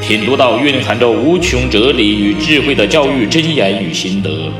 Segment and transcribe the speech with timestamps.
[0.00, 4.50] 品读到蕴含着无穷哲理与智慧的教育箴言与心得，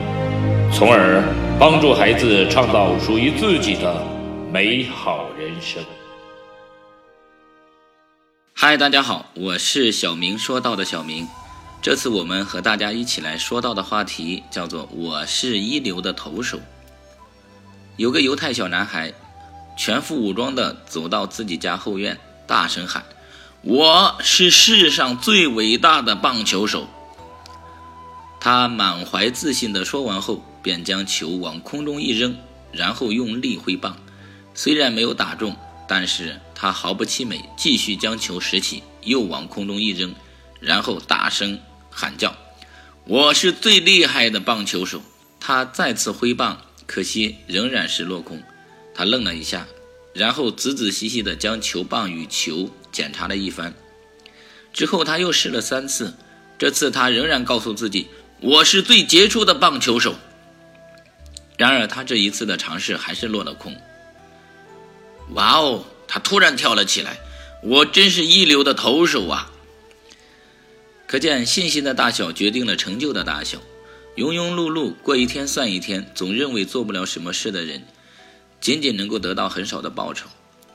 [0.73, 1.25] 从而
[1.59, 4.07] 帮助孩子创造属于自己的
[4.53, 5.83] 美好人生。
[8.53, 11.27] 嗨，大家好，我是小明说到的小明。
[11.83, 16.61] 这次我们和大家一起来说到的话题叫做“我是一流的投手”。
[17.97, 19.13] 有个犹太小男孩，
[19.77, 23.03] 全副武装的走到自己家后院，大声喊。
[23.63, 26.89] 我是世上最伟大的棒球手。
[28.41, 32.39] 他满怀自信地说完后，便将球往空中一扔，
[32.73, 33.99] 然后用力挥棒。
[34.55, 35.55] 虽然没有打中，
[35.87, 40.15] 但是他毫不气馁，继续将球拾起，又往空中一扔，
[40.59, 42.35] 然后大声喊叫
[43.05, 45.03] ：“我是最厉害的棒球手！”
[45.39, 48.43] 他再次挥棒，可惜仍然是落空。
[48.95, 49.67] 他愣了一下。
[50.13, 52.69] 然后仔仔细细地将球棒与球
[53.01, 53.73] 检查了一番，
[54.75, 56.13] 之后他又试了三次，
[56.59, 58.09] 这次他仍然告诉自己
[58.43, 60.17] ：“我是最杰出的棒球手。”
[61.57, 63.75] 然而他这一次的尝试还是落了空。
[65.31, 65.87] 哇哦！
[66.07, 67.17] 他突然跳了起来
[67.65, 69.51] ：“我真是一流的投手啊！”
[71.09, 73.57] 可见信心的大小决定了成就的大小。
[74.17, 77.83] 庸庸碌碌过一天算一天，总认为做不了什么事的人。
[78.61, 80.29] 仅仅能够得到很少的报酬，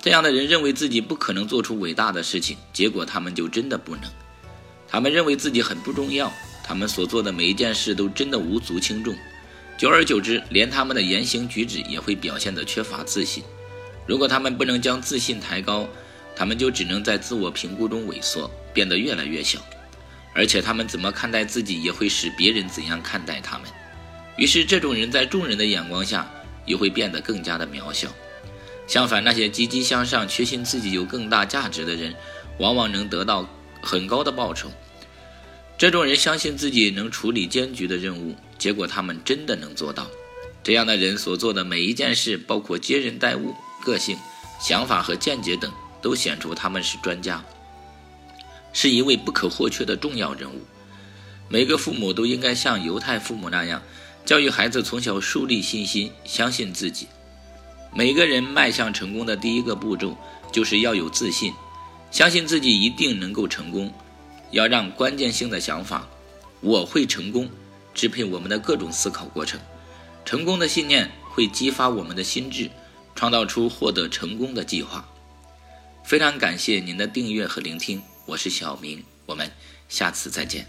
[0.06, 4.04] 这样的人认为自己不可能做出伟大的事情，结果他们就真的不能。
[4.88, 6.32] 他们认为自己很不重要，
[6.64, 9.16] 他们所做的每一件事都真的无足轻重。
[9.80, 13.44] 久而久之，连他们的言行举止也会表现得缺乏自信。
[14.06, 15.90] 如果他们不能将自信抬高，
[16.36, 19.60] 他们就只能在自我评估中萎缩，变得越来越小。
[20.36, 23.68] 而且他们怎么看待自己，也会使别人怎样看待他们。
[24.38, 26.30] 于是，这种人在众人的眼光下。
[26.68, 28.12] 又会变得更加的渺小。
[28.88, 32.16] 相反，那些积极向上、确信自己有更大价值的人，
[32.60, 33.48] 往往能得到
[33.82, 34.72] 很高的报酬。
[35.78, 40.08] 这种人相信自己能处理艰巨的任务，结果他们真的能做到。
[40.64, 43.54] 这样的人所做的每一件事，包括接人待物、
[43.84, 44.18] 个性、
[44.60, 45.72] 想法和见解等，
[46.02, 47.44] 都显出他们是专家，
[48.72, 50.62] 是一位不可或缺的重要人物。
[51.50, 53.82] 每个父母都应该像犹太父母那样。
[54.26, 57.08] 教育孩子从小树立信心，相信自己。
[57.98, 60.18] 每个人迈向成功的第一个步骤，
[60.52, 61.54] 就是要有自信，
[62.12, 63.90] 相信自己一定能够成功。
[64.52, 66.06] 要让关键性的想法
[66.60, 67.50] “我会成功”
[67.96, 69.58] 支配我们的各种思考过程。
[70.26, 72.70] 成功的信念会激发我们的心智，
[73.16, 75.08] 创造出获得成功的计划。
[76.04, 79.50] 非常感谢您的订阅和聆听，我是小明，我们
[79.88, 80.68] 下次再见。